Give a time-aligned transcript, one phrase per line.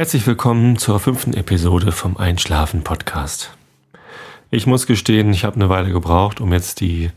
[0.00, 3.50] Herzlich willkommen zur fünften Episode vom Einschlafen Podcast.
[4.50, 7.10] Ich muss gestehen, ich habe eine Weile gebraucht, um jetzt die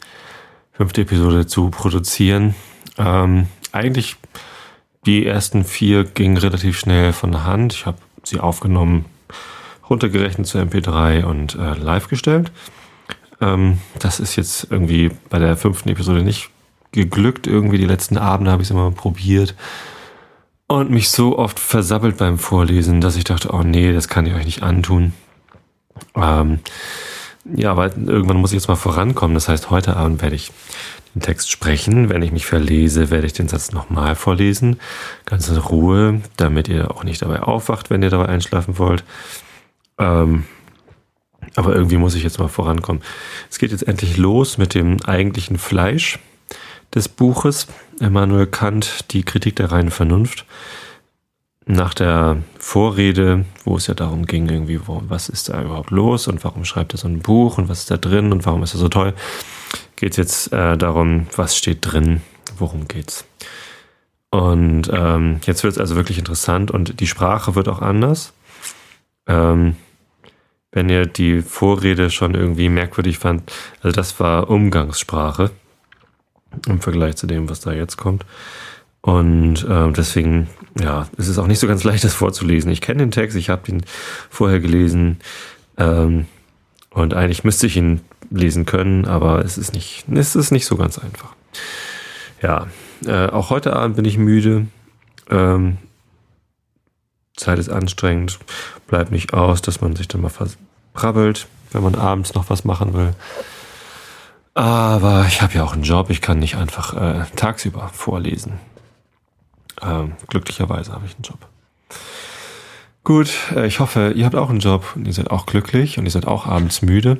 [0.73, 2.55] fünfte Episode zu produzieren.
[2.97, 4.17] Ähm, eigentlich
[5.05, 7.71] die ersten vier gingen relativ schnell von der Hand.
[7.71, 9.05] Ich habe sie aufgenommen,
[9.89, 12.51] runtergerechnet zu MP3 und äh, live gestellt.
[13.39, 16.49] Ähm, das ist jetzt irgendwie bei der fünften Episode nicht
[16.91, 17.47] geglückt.
[17.47, 19.55] Irgendwie die letzten Abende habe ich es immer probiert
[20.67, 24.33] und mich so oft versabbelt beim Vorlesen, dass ich dachte, oh nee, das kann ich
[24.33, 25.13] euch nicht antun.
[26.15, 26.59] Ähm,
[27.55, 29.35] ja, weil irgendwann muss ich jetzt mal vorankommen.
[29.35, 30.51] Das heißt, heute Abend werde ich
[31.13, 32.09] den Text sprechen.
[32.09, 34.79] Wenn ich mich verlese, werde ich den Satz nochmal vorlesen.
[35.25, 39.03] Ganz in Ruhe, damit ihr auch nicht dabei aufwacht, wenn ihr dabei einschlafen wollt.
[39.99, 40.45] Ähm,
[41.55, 43.03] aber irgendwie muss ich jetzt mal vorankommen.
[43.51, 46.19] Es geht jetzt endlich los mit dem eigentlichen Fleisch
[46.93, 47.67] des Buches.
[47.99, 50.45] Immanuel Kant, die Kritik der reinen Vernunft.
[51.65, 56.43] Nach der Vorrede, wo es ja darum ging, irgendwie, was ist da überhaupt los und
[56.43, 58.79] warum schreibt er so ein Buch und was ist da drin und warum ist er
[58.79, 59.13] so toll,
[59.95, 62.21] geht es jetzt äh, darum, was steht drin,
[62.57, 63.25] worum geht's.
[64.29, 68.33] Und ähm, jetzt wird es also wirklich interessant und die Sprache wird auch anders.
[69.25, 69.77] Ähm,
[70.71, 75.51] wenn ihr die Vorrede schon irgendwie merkwürdig fand, also das war Umgangssprache
[76.67, 78.25] im Vergleich zu dem, was da jetzt kommt.
[79.01, 80.47] Und äh, deswegen,
[80.79, 82.71] ja, es ist auch nicht so ganz leicht, das vorzulesen.
[82.71, 83.83] Ich kenne den Text, ich habe ihn
[84.29, 85.17] vorher gelesen
[85.77, 86.25] ähm,
[86.91, 90.77] und eigentlich müsste ich ihn lesen können, aber es ist nicht, es ist nicht so
[90.77, 91.35] ganz einfach.
[92.41, 92.67] Ja,
[93.05, 94.67] äh, auch heute Abend bin ich müde.
[95.29, 95.77] Ähm,
[97.35, 98.39] Zeit ist anstrengend,
[98.87, 102.93] bleibt nicht aus, dass man sich dann mal verbrabbelt, wenn man abends noch was machen
[102.93, 103.13] will.
[104.53, 108.59] Aber ich habe ja auch einen Job, ich kann nicht einfach äh, tagsüber vorlesen.
[109.81, 111.39] Ähm, glücklicherweise habe ich einen Job.
[113.03, 116.05] Gut, äh, ich hoffe, ihr habt auch einen Job und ihr seid auch glücklich und
[116.05, 117.19] ihr seid auch abends müde.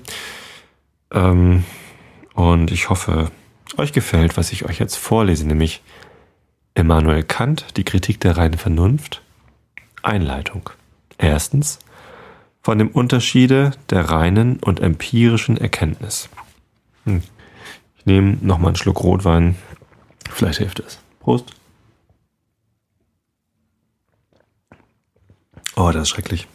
[1.12, 1.66] Ähm,
[2.36, 3.32] und ich hoffe,
[3.78, 5.82] euch gefällt, was ich euch jetzt vorlese, nämlich
[6.76, 9.22] Immanuel Kant, die Kritik der reinen Vernunft.
[10.04, 10.70] Einleitung.
[11.18, 11.80] Erstens,
[12.62, 16.30] von dem Unterschiede der reinen und empirischen Erkenntnis.
[17.06, 17.22] Hm.
[17.98, 19.56] Ich nehme nochmal einen Schluck Rotwein.
[20.30, 21.00] Vielleicht hilft es.
[21.20, 21.54] Prost.
[25.76, 26.48] Oh, das ist schrecklich.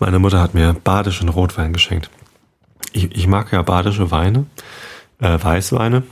[0.00, 2.10] Meine Mutter hat mir badischen Rotwein geschenkt.
[2.92, 4.46] Ich, ich mag ja badische Weine,
[5.20, 6.04] äh, Weißweine,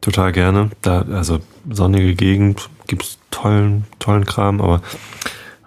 [0.00, 0.70] total gerne.
[0.82, 4.82] Da, also sonnige Gegend, gibt's tollen, tollen Kram, aber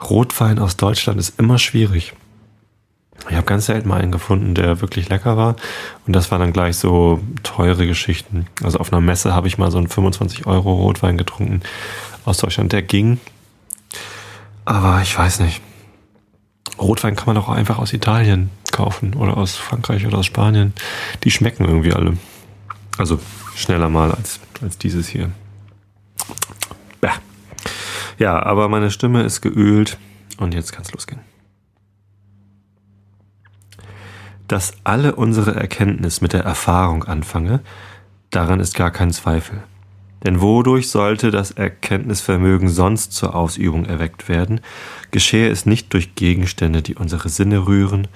[0.02, 2.14] Rotwein aus Deutschland ist immer schwierig.
[3.30, 5.56] Ich habe ganz selten mal einen gefunden, der wirklich lecker war.
[6.06, 8.48] Und das waren dann gleich so teure Geschichten.
[8.62, 11.62] Also auf einer Messe habe ich mal so einen 25 Euro Rotwein getrunken
[12.26, 12.74] aus Deutschland.
[12.74, 13.20] Der ging.
[14.66, 15.62] Aber ich weiß nicht.
[16.80, 20.74] Rotwein kann man auch einfach aus Italien kaufen oder aus Frankreich oder aus Spanien.
[21.24, 22.18] Die schmecken irgendwie alle.
[22.98, 23.20] Also
[23.56, 25.32] schneller mal als, als dieses hier.
[28.20, 29.98] Ja, aber meine Stimme ist geölt
[30.38, 31.22] und jetzt kann es losgehen.
[34.48, 37.62] Dass alle unsere Erkenntnis mit der Erfahrung anfange,
[38.30, 39.64] daran ist gar kein Zweifel.
[40.24, 44.62] Denn wodurch sollte das Erkenntnisvermögen sonst zur Ausübung erweckt werden,
[45.12, 48.08] geschehe es nicht durch Gegenstände, die unsere Sinne rühren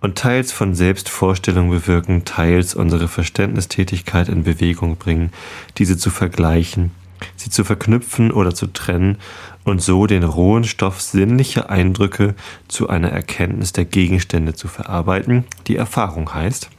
[0.00, 5.30] und teils von Selbstvorstellung bewirken, teils unsere Verständnistätigkeit in Bewegung bringen,
[5.78, 6.90] diese zu vergleichen,
[7.36, 9.18] sie zu verknüpfen oder zu trennen
[9.64, 12.34] und so den rohen Stoff sinnlicher Eindrücke
[12.68, 16.70] zu einer Erkenntnis der Gegenstände zu verarbeiten, die Erfahrung heißt.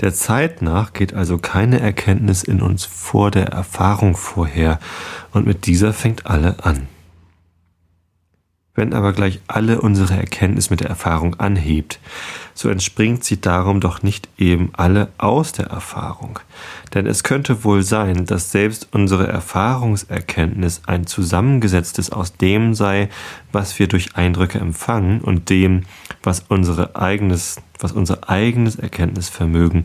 [0.00, 4.78] Der Zeit nach geht also keine Erkenntnis in uns vor der Erfahrung vorher,
[5.32, 6.88] und mit dieser fängt alle an.
[8.74, 12.00] Wenn aber gleich alle unsere Erkenntnis mit der Erfahrung anhebt,
[12.54, 16.38] so entspringt sie darum doch nicht eben alle aus der Erfahrung.
[16.94, 23.10] Denn es könnte wohl sein, dass selbst unsere Erfahrungserkenntnis ein zusammengesetztes aus dem sei,
[23.52, 25.82] was wir durch Eindrücke empfangen und dem,
[26.22, 29.82] was unsere eigenes, was unser eigenes Erkenntnisvermögen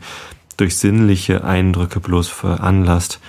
[0.55, 3.19] durch sinnliche Eindrücke bloß veranlasst,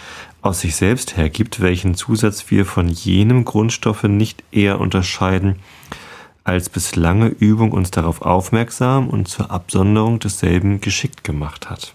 [0.42, 5.56] aus sich selbst hergibt, welchen Zusatz wir von jenem Grundstoffe nicht eher unterscheiden,
[6.44, 11.94] als bislange Übung uns darauf aufmerksam und zur Absonderung desselben geschickt gemacht hat.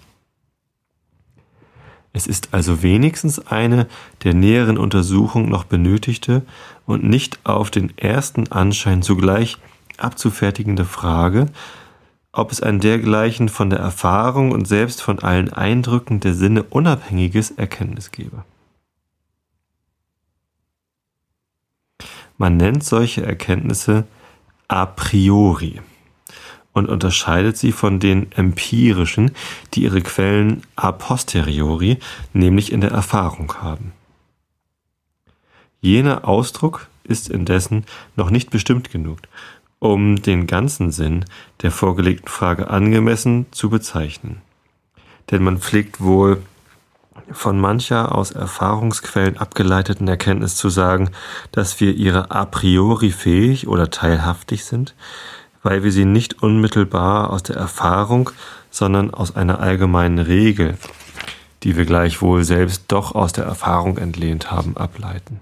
[2.16, 3.88] Es ist also wenigstens eine
[4.24, 6.44] der näheren Untersuchung noch benötigte
[6.86, 9.57] und nicht auf den ersten Anschein zugleich
[9.98, 11.48] abzufertigende Frage,
[12.34, 17.52] ob es ein dergleichen von der Erfahrung und selbst von allen Eindrücken der Sinne unabhängiges
[17.52, 18.44] Erkenntnis gebe.
[22.38, 24.06] Man nennt solche Erkenntnisse
[24.68, 25.80] a priori
[26.74, 29.32] und unterscheidet sie von den empirischen,
[29.74, 32.00] die ihre Quellen a posteriori,
[32.34, 33.94] nämlich in der Erfahrung haben.
[35.82, 37.86] Jener Ausdruck ist indessen
[38.16, 39.20] noch nicht bestimmt genug,
[39.84, 41.26] um den ganzen Sinn
[41.62, 44.42] der vorgelegten Frage angemessen zu bezeichnen.
[45.30, 46.42] Denn man pflegt wohl
[47.30, 51.10] von mancher aus Erfahrungsquellen abgeleiteten Erkenntnis zu sagen,
[51.52, 54.96] dass wir ihre a priori fähig oder teilhaftig sind,
[55.64, 58.30] weil wir sie nicht unmittelbar aus der Erfahrung,
[58.72, 60.78] sondern aus einer allgemeinen Regel,
[61.64, 65.42] die wir gleichwohl selbst doch aus der Erfahrung entlehnt haben, ableiten.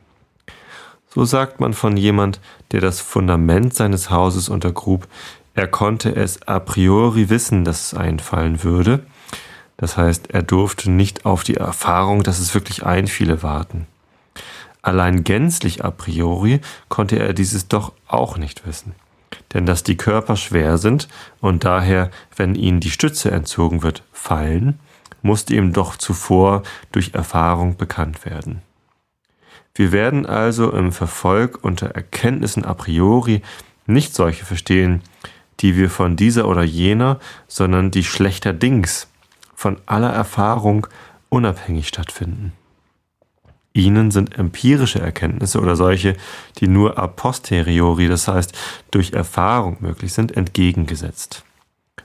[1.13, 2.39] So sagt man von jemand,
[2.71, 5.07] der das Fundament seines Hauses untergrub,
[5.53, 9.05] er konnte es a priori wissen, dass es einfallen würde.
[9.75, 13.87] Das heißt, er durfte nicht auf die Erfahrung, dass es wirklich einfiele, warten.
[14.81, 18.95] Allein gänzlich a priori konnte er dieses doch auch nicht wissen.
[19.53, 21.09] Denn dass die Körper schwer sind
[21.41, 24.79] und daher, wenn ihnen die Stütze entzogen wird, fallen,
[25.21, 28.61] musste ihm doch zuvor durch Erfahrung bekannt werden.
[29.73, 33.41] Wir werden also im Verfolg unter Erkenntnissen a priori
[33.85, 35.01] nicht solche verstehen,
[35.59, 39.07] die wir von dieser oder jener, sondern die schlechterdings
[39.55, 40.87] von aller Erfahrung
[41.29, 42.53] unabhängig stattfinden.
[43.73, 46.17] Ihnen sind empirische Erkenntnisse oder solche,
[46.59, 48.57] die nur a posteriori, das heißt
[48.91, 51.45] durch Erfahrung möglich sind, entgegengesetzt.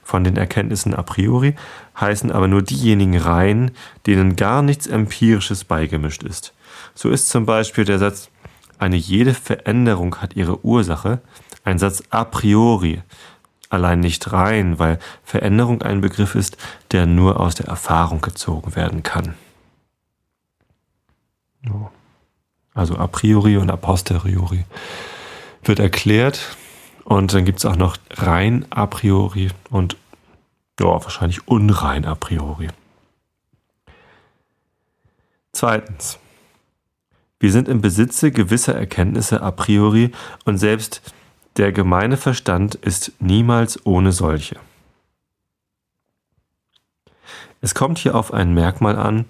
[0.04, 1.56] Von den Erkenntnissen a priori
[1.98, 3.72] heißen aber nur diejenigen Reihen,
[4.06, 6.52] denen gar nichts Empirisches beigemischt ist.
[6.96, 8.30] So ist zum Beispiel der Satz,
[8.78, 11.20] eine jede Veränderung hat ihre Ursache,
[11.62, 13.02] ein Satz a priori,
[13.68, 16.56] allein nicht rein, weil Veränderung ein Begriff ist,
[16.92, 19.34] der nur aus der Erfahrung gezogen werden kann.
[22.72, 24.64] Also a priori und a posteriori
[25.64, 26.56] wird erklärt
[27.04, 29.98] und dann gibt es auch noch rein a priori und
[30.80, 32.68] ja, wahrscheinlich unrein a priori.
[35.52, 36.18] Zweitens.
[37.38, 40.12] Wir sind im Besitze gewisser Erkenntnisse a priori
[40.44, 41.02] und selbst
[41.58, 44.56] der gemeine Verstand ist niemals ohne solche.
[47.60, 49.26] Es kommt hier auf ein Merkmal an,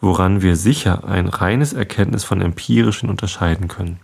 [0.00, 4.00] woran wir sicher ein reines Erkenntnis von empirischen unterscheiden können.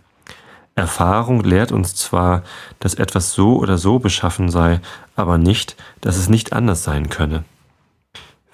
[0.75, 2.43] Erfahrung lehrt uns zwar,
[2.79, 4.81] dass etwas so oder so beschaffen sei,
[5.15, 7.45] aber nicht, dass es nicht anders sein könne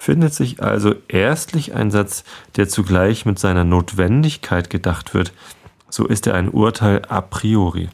[0.02, 2.24] findet sich also erstlich ein Satz,
[2.56, 5.32] der zugleich mit seiner Notwendigkeit gedacht wird,
[5.90, 7.88] so ist er ein Urteil a priori.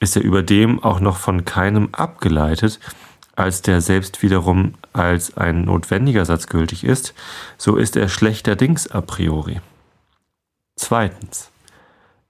[0.00, 2.80] Ist er überdem auch noch von keinem abgeleitet,
[3.36, 7.14] als der selbst wiederum als ein notwendiger Satz gültig ist,
[7.58, 9.60] so ist er schlechterdings a priori.
[10.74, 11.52] Zweitens.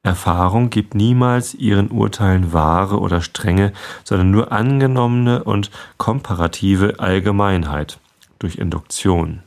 [0.03, 3.73] Erfahrung gibt niemals ihren Urteilen wahre oder strenge,
[4.05, 7.99] sondern nur angenommene und komparative Allgemeinheit
[8.41, 9.45] durch Induktion,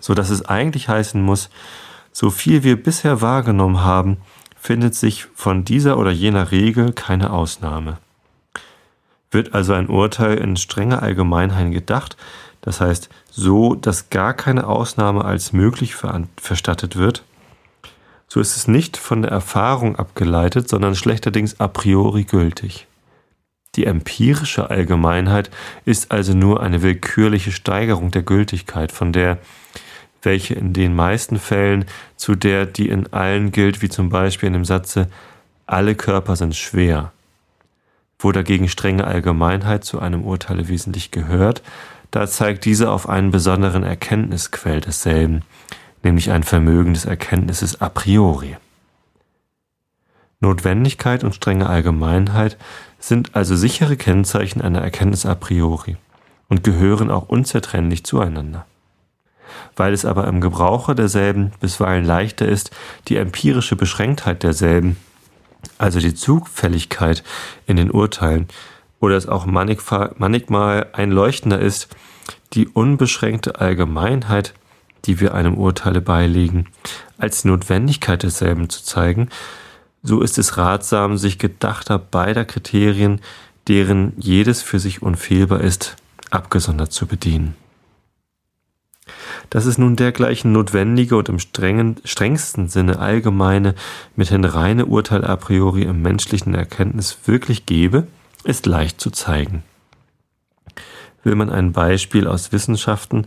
[0.00, 1.50] so dass es eigentlich heißen muss,
[2.12, 4.16] so viel wir bisher wahrgenommen haben,
[4.58, 7.98] findet sich von dieser oder jener Regel keine Ausnahme.
[9.30, 12.16] Wird also ein Urteil in strenger Allgemeinheit gedacht,
[12.62, 17.22] das heißt so, dass gar keine Ausnahme als möglich verstattet wird,
[18.26, 22.87] so ist es nicht von der Erfahrung abgeleitet, sondern schlechterdings a priori gültig.
[23.78, 25.50] Die empirische Allgemeinheit
[25.84, 29.38] ist also nur eine willkürliche Steigerung der Gültigkeit, von der
[30.20, 31.84] welche in den meisten Fällen
[32.16, 35.08] zu der, die in allen gilt, wie zum Beispiel in dem Satze
[35.68, 37.12] alle Körper sind schwer.
[38.18, 41.62] Wo dagegen strenge Allgemeinheit zu einem Urteile wesentlich gehört,
[42.10, 45.42] da zeigt diese auf einen besonderen Erkenntnisquell desselben,
[46.02, 48.56] nämlich ein Vermögen des Erkenntnisses a priori.
[50.40, 52.56] Notwendigkeit und strenge Allgemeinheit
[52.98, 55.96] sind also sichere Kennzeichen einer Erkenntnis a priori
[56.48, 58.64] und gehören auch unzertrennlich zueinander.
[59.76, 62.70] Weil es aber im Gebrauche derselben bisweilen leichter ist,
[63.08, 64.96] die empirische Beschränktheit derselben,
[65.76, 67.24] also die Zugfälligkeit
[67.66, 68.48] in den Urteilen,
[69.00, 71.88] oder es auch manchmal einleuchtender ist,
[72.52, 74.54] die unbeschränkte Allgemeinheit,
[75.04, 76.66] die wir einem Urteile beilegen,
[77.16, 79.28] als die Notwendigkeit desselben zu zeigen,
[80.08, 83.20] so ist es ratsam, sich gedachter beider Kriterien,
[83.68, 85.96] deren jedes für sich unfehlbar ist,
[86.30, 87.54] abgesondert zu bedienen.
[89.50, 93.74] Dass es nun dergleichen notwendige und im strengen, strengsten Sinne allgemeine,
[94.16, 98.06] mithin reine Urteil a priori im menschlichen Erkenntnis wirklich gebe,
[98.44, 99.62] ist leicht zu zeigen.
[101.22, 103.26] Will man ein Beispiel aus Wissenschaften,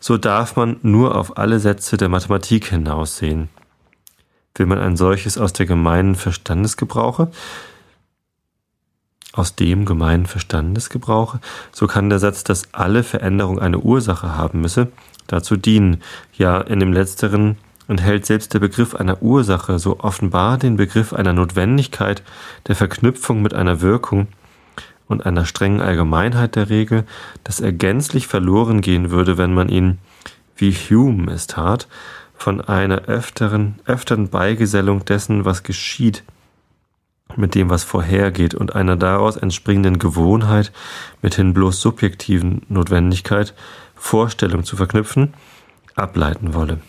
[0.00, 3.50] so darf man nur auf alle Sätze der Mathematik hinaussehen–
[4.54, 7.30] Will man ein solches aus der gemeinen Verstandesgebrauche?
[9.32, 11.40] Aus dem gemeinen Verstandesgebrauche?
[11.72, 14.92] So kann der Satz, dass alle Veränderung eine Ursache haben müsse,
[15.26, 16.02] dazu dienen.
[16.34, 17.56] Ja, in dem letzteren
[17.88, 22.22] enthält selbst der Begriff einer Ursache so offenbar den Begriff einer Notwendigkeit
[22.66, 24.28] der Verknüpfung mit einer Wirkung
[25.08, 27.04] und einer strengen Allgemeinheit der Regel,
[27.44, 29.98] dass er gänzlich verloren gehen würde, wenn man ihn,
[30.56, 31.88] wie Hume es tat,
[32.42, 36.24] von einer öfteren, öfteren Beigesellung dessen, was geschieht,
[37.36, 40.72] mit dem, was vorhergeht und einer daraus entspringenden Gewohnheit,
[41.22, 43.54] mithin bloß subjektiven Notwendigkeit,
[43.94, 45.34] Vorstellung zu verknüpfen,
[45.94, 46.80] ableiten wolle.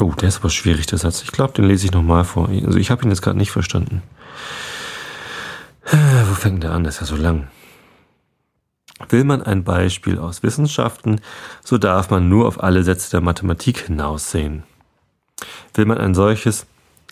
[0.00, 1.22] Oh, der ist aber schwierig, der Satz.
[1.22, 2.48] Ich glaube, den lese ich nochmal vor.
[2.48, 4.02] Also ich habe ihn jetzt gerade nicht verstanden.
[5.84, 6.84] Wo fängt der an?
[6.84, 7.48] Das ist ja so lang.
[9.12, 11.20] Will man ein Beispiel aus Wissenschaften,
[11.62, 14.62] so darf man nur auf alle Sätze der Mathematik hinaussehen.
[15.74, 16.66] Will man ein solches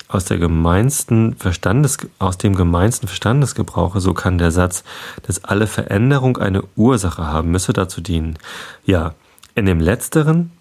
[0.09, 4.83] aus, der gemeinsten Verstandes, aus dem gemeinsten Verstandesgebrauche, so kann der Satz,
[5.27, 8.39] dass alle Veränderung eine Ursache haben müsse, dazu dienen.
[8.87, 9.15] Ja,
[9.55, 10.53] in dem letzteren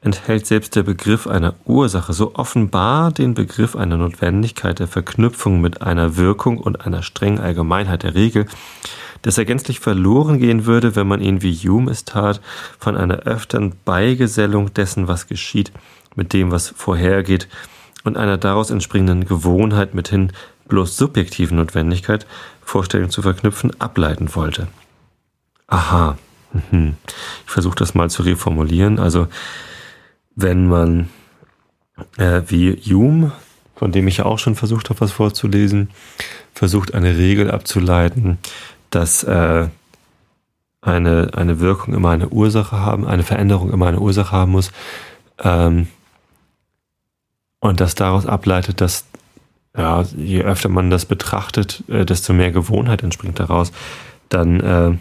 [0.00, 5.80] enthält selbst der Begriff einer Ursache so offenbar den Begriff einer Notwendigkeit der Verknüpfung mit
[5.80, 8.46] einer Wirkung und einer strengen Allgemeinheit der Regel,
[9.22, 12.40] dass er gänzlich verloren gehen würde, wenn man ihn, wie Hume es tat,
[12.78, 15.72] von einer öfteren Beigesellung dessen, was geschieht,
[16.14, 17.48] mit dem, was vorhergeht,
[18.04, 20.32] und einer daraus entspringenden Gewohnheit mithin
[20.68, 22.26] bloß subjektiven Notwendigkeit,
[22.62, 24.68] Vorstellungen zu verknüpfen, ableiten wollte.
[25.66, 26.16] Aha.
[26.70, 26.96] Mhm.
[27.46, 28.98] Ich versuche das mal zu reformulieren.
[28.98, 29.28] Also,
[30.34, 31.08] wenn man,
[32.16, 33.32] äh, wie Hume,
[33.74, 35.90] von dem ich ja auch schon versucht habe, was vorzulesen,
[36.52, 38.38] versucht, eine Regel abzuleiten,
[38.90, 39.68] dass äh,
[40.80, 44.70] eine, eine Wirkung immer eine Ursache haben, eine Veränderung immer eine Ursache haben muss.
[45.42, 45.88] Ähm,
[47.60, 49.04] und das daraus ableitet, dass
[49.76, 53.72] ja, je öfter man das betrachtet, äh, desto mehr Gewohnheit entspringt daraus,
[54.28, 54.96] dann äh,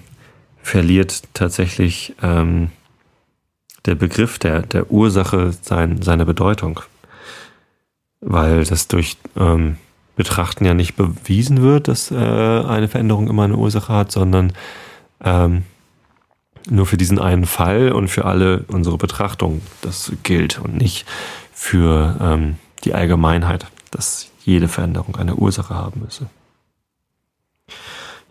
[0.62, 2.72] verliert tatsächlich ähm,
[3.86, 6.82] der Begriff der, der Ursache sein, seine Bedeutung.
[8.20, 9.78] Weil das durch ähm,
[10.18, 14.52] Betrachten ja nicht bewiesen wird, dass äh, eine Veränderung immer eine Ursache hat, sondern
[15.24, 15.64] ähm,
[16.70, 21.06] nur für diesen einen Fall und für alle unsere Betrachtungen das gilt und nicht
[21.54, 26.28] für ähm, die Allgemeinheit, dass jede Veränderung eine Ursache haben müsse.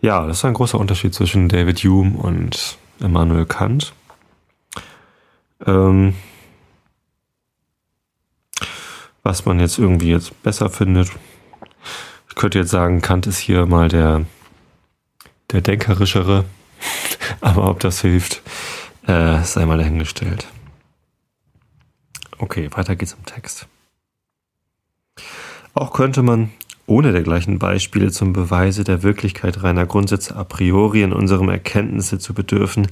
[0.01, 3.93] Ja, das ist ein großer Unterschied zwischen David Hume und Immanuel Kant.
[5.65, 6.15] Ähm,
[9.23, 11.11] was man jetzt irgendwie jetzt besser findet,
[12.37, 14.25] könnte jetzt sagen, Kant ist hier mal der,
[15.51, 16.45] der Denkerischere.
[17.41, 18.41] Aber ob das hilft,
[19.07, 20.47] äh, sei mal dahingestellt.
[22.37, 23.67] Okay, weiter geht's im Text.
[25.73, 26.51] Auch könnte man,
[26.85, 32.33] ohne dergleichen Beispiele zum Beweise der Wirklichkeit reiner Grundsätze a priori in unserem Erkenntnisse zu
[32.33, 32.87] bedürfen,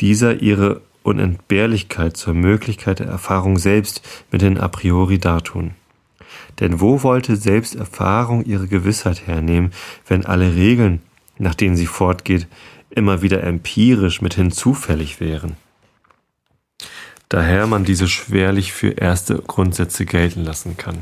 [0.00, 5.74] dieser ihre Unentbehrlichkeit zur Möglichkeit der Erfahrung selbst mit den a priori dartun.
[6.60, 9.72] Denn wo wollte selbst Erfahrung ihre Gewissheit hernehmen,
[10.06, 11.02] wenn alle Regeln,
[11.38, 12.46] nach denen sie fortgeht,
[12.90, 15.56] immer wieder empirisch mithin zufällig wären?
[17.28, 20.98] Daher man diese schwerlich für erste Grundsätze gelten lassen kann.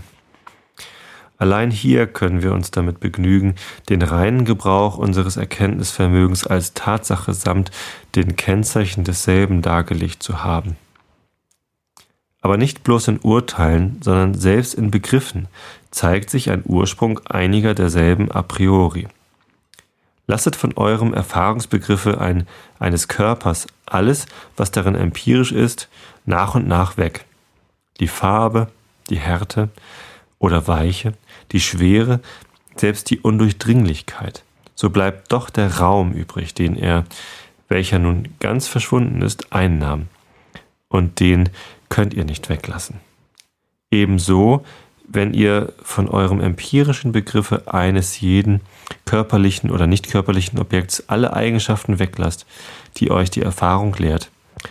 [1.36, 3.56] Allein hier können wir uns damit begnügen,
[3.88, 7.72] den reinen Gebrauch unseres Erkenntnisvermögens als Tatsache samt
[8.14, 10.76] den Kennzeichen desselben dargelegt zu haben
[12.42, 15.46] aber nicht bloß in Urteilen, sondern selbst in Begriffen
[15.90, 19.08] zeigt sich ein Ursprung einiger derselben a priori.
[20.26, 22.46] Lasset von eurem Erfahrungsbegriffe ein,
[22.78, 25.88] eines Körpers alles, was darin empirisch ist,
[26.26, 27.24] nach und nach weg.
[28.00, 28.68] Die Farbe,
[29.08, 29.68] die Härte
[30.38, 31.14] oder Weiche,
[31.52, 32.20] die Schwere,
[32.76, 34.42] selbst die Undurchdringlichkeit.
[34.74, 37.04] So bleibt doch der Raum übrig, den er,
[37.68, 40.08] welcher nun ganz verschwunden ist, einnahm
[40.92, 41.48] und den
[41.92, 43.00] könnt ihr nicht weglassen.
[43.90, 44.64] Ebenso,
[45.06, 48.62] wenn ihr von eurem empirischen Begriffe eines jeden
[49.04, 52.46] körperlichen oder nicht körperlichen Objekts alle Eigenschaften weglasst,
[52.96, 54.30] die euch die Erfahrung lehrt,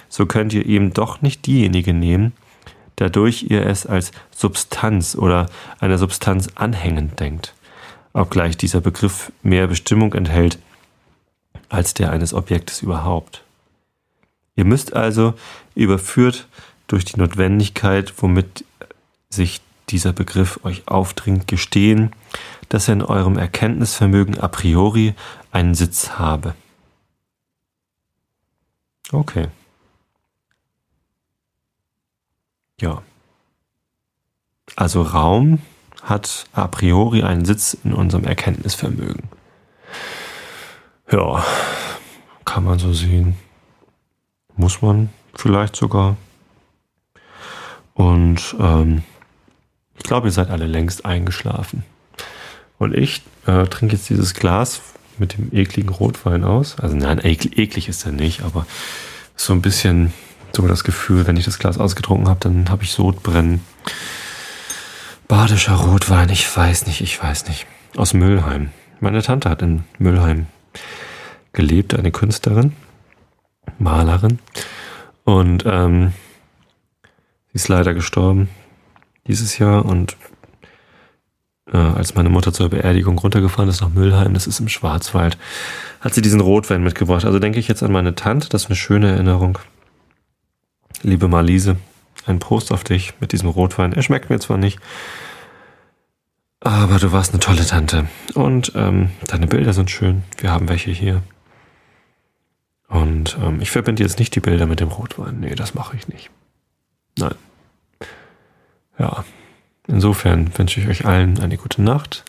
[0.10, 2.34] so könnt ihr eben doch nicht diejenige nehmen,
[2.96, 5.48] dadurch ihr es als Substanz oder
[5.80, 7.54] einer Substanz anhängend denkt,
[8.14, 10.58] obgleich dieser Begriff mehr Bestimmung enthält
[11.70, 13.44] als der eines Objektes überhaupt.
[14.56, 15.36] Ihr müsst also
[15.76, 16.48] überführt
[16.92, 18.66] durch die Notwendigkeit, womit
[19.30, 22.12] sich dieser Begriff euch aufdringt, gestehen,
[22.70, 25.14] dass er in eurem Erkenntnisvermögen a priori
[25.52, 26.54] einen Sitz habe.
[29.12, 29.48] Okay.
[32.80, 33.02] Ja.
[34.76, 35.60] Also Raum
[36.02, 39.30] hat a priori einen Sitz in unserem Erkenntnisvermögen.
[41.10, 41.46] Ja,
[42.44, 43.38] kann man so sehen.
[44.56, 46.18] Muss man vielleicht sogar.
[47.94, 49.04] Und ähm,
[49.98, 51.84] ich glaube, ihr seid alle längst eingeschlafen.
[52.78, 54.82] Und ich äh, trinke jetzt dieses Glas
[55.18, 56.80] mit dem ekligen Rotwein aus.
[56.80, 58.66] Also nein, eklig, eklig ist er nicht, aber
[59.36, 60.14] so ein bisschen
[60.56, 63.62] so das Gefühl, wenn ich das Glas ausgetrunken habe, dann habe ich Sodbrennen.
[65.28, 67.66] Badischer Rotwein, ich weiß nicht, ich weiß nicht.
[67.96, 68.72] Aus Müllheim.
[69.00, 70.48] Meine Tante hat in Müllheim
[71.54, 72.74] gelebt, eine Künstlerin,
[73.80, 74.40] Malerin.
[75.24, 76.14] Und ähm,
[77.52, 78.50] sie ist leider gestorben
[79.28, 79.86] dieses Jahr.
[79.86, 80.18] Und
[81.72, 85.38] äh, als meine Mutter zur Beerdigung runtergefahren ist nach Müllheim, das ist im Schwarzwald,
[86.00, 87.26] hat sie diesen Rotwein mitgebracht.
[87.26, 89.60] Also denke ich jetzt an meine Tante, das ist eine schöne Erinnerung.
[91.04, 91.78] Liebe Marlise,
[92.26, 93.94] ein Prost auf dich mit diesem Rotwein.
[93.94, 94.80] Er schmeckt mir zwar nicht,
[96.60, 98.08] aber du warst eine tolle Tante.
[98.36, 100.24] Und ähm, deine Bilder sind schön.
[100.38, 101.24] Wir haben welche hier.
[102.88, 105.40] Und ähm, ich verbinde jetzt nicht die Bilder mit dem Rotwein.
[105.40, 106.30] Nee, das mache ich nicht.
[107.22, 107.36] Nein.
[109.00, 109.24] Ja.
[109.88, 112.24] Insofern wünsche ich euch allen eine gute Nacht.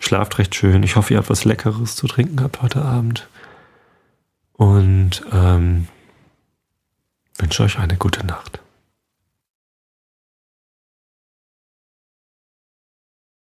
[0.00, 0.82] Schlaft recht schön.
[0.82, 3.28] Ich hoffe, ihr habt was Leckeres zu trinken gehabt heute Abend.
[4.54, 5.88] Und ähm,
[7.38, 8.60] wünsche euch eine gute Nacht.